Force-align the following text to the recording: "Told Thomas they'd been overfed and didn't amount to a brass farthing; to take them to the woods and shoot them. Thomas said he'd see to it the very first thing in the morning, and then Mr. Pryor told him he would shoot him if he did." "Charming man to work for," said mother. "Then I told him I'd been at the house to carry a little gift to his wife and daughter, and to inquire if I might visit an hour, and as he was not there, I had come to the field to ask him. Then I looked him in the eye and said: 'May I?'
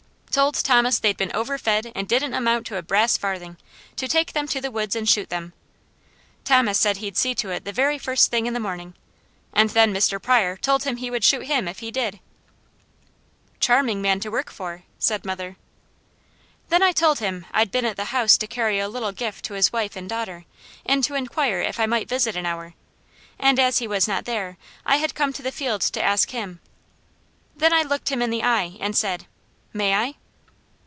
"Told 0.39 0.55
Thomas 0.55 0.97
they'd 0.97 1.17
been 1.17 1.33
overfed 1.35 1.91
and 1.93 2.07
didn't 2.07 2.33
amount 2.33 2.65
to 2.67 2.77
a 2.77 2.81
brass 2.81 3.17
farthing; 3.17 3.57
to 3.97 4.07
take 4.07 4.31
them 4.31 4.47
to 4.47 4.61
the 4.61 4.71
woods 4.71 4.95
and 4.95 5.07
shoot 5.07 5.27
them. 5.27 5.51
Thomas 6.45 6.79
said 6.79 6.97
he'd 6.97 7.17
see 7.17 7.35
to 7.35 7.49
it 7.49 7.65
the 7.65 7.73
very 7.73 7.97
first 7.97 8.31
thing 8.31 8.45
in 8.45 8.53
the 8.53 8.59
morning, 8.61 8.93
and 9.51 9.71
then 9.71 9.93
Mr. 9.93 10.21
Pryor 10.21 10.55
told 10.55 10.83
him 10.85 10.95
he 10.95 11.11
would 11.11 11.25
shoot 11.25 11.47
him 11.47 11.67
if 11.67 11.79
he 11.79 11.91
did." 11.91 12.21
"Charming 13.59 14.01
man 14.01 14.21
to 14.21 14.29
work 14.31 14.49
for," 14.49 14.83
said 14.97 15.25
mother. 15.25 15.57
"Then 16.69 16.81
I 16.81 16.93
told 16.93 17.19
him 17.19 17.45
I'd 17.51 17.69
been 17.69 17.83
at 17.83 17.97
the 17.97 18.05
house 18.15 18.37
to 18.37 18.47
carry 18.47 18.79
a 18.79 18.87
little 18.87 19.11
gift 19.11 19.43
to 19.45 19.55
his 19.55 19.73
wife 19.73 19.97
and 19.97 20.07
daughter, 20.09 20.45
and 20.85 21.03
to 21.03 21.15
inquire 21.15 21.59
if 21.59 21.77
I 21.77 21.87
might 21.87 22.07
visit 22.07 22.37
an 22.37 22.45
hour, 22.45 22.73
and 23.37 23.59
as 23.59 23.79
he 23.79 23.85
was 23.87 24.07
not 24.07 24.23
there, 24.23 24.55
I 24.85 24.95
had 24.95 25.13
come 25.13 25.33
to 25.33 25.41
the 25.43 25.51
field 25.51 25.81
to 25.81 26.01
ask 26.01 26.29
him. 26.29 26.61
Then 27.53 27.73
I 27.73 27.81
looked 27.81 28.07
him 28.07 28.21
in 28.21 28.29
the 28.29 28.43
eye 28.45 28.77
and 28.79 28.95
said: 28.95 29.25
'May 29.73 29.93
I?' 29.93 30.15